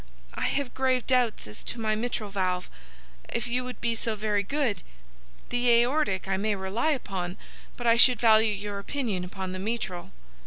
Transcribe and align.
I 0.33 0.47
have 0.47 0.73
grave 0.73 1.05
doubts 1.05 1.45
as 1.45 1.63
to 1.65 1.79
my 1.79 1.93
mitral 1.95 2.31
valve, 2.31 2.71
if 3.31 3.45
you 3.47 3.63
would 3.63 3.79
be 3.79 3.93
so 3.93 4.15
very 4.15 4.41
good. 4.41 4.81
The 5.49 5.69
aortic 5.69 6.27
I 6.27 6.37
may 6.37 6.55
rely 6.55 6.89
upon, 6.89 7.37
but 7.77 7.85
I 7.85 7.97
should 7.97 8.19
value 8.19 8.51
your 8.51 8.79
opinion 8.79 9.23
upon 9.23 9.51
the 9.51 9.59
mitral." 9.59 10.11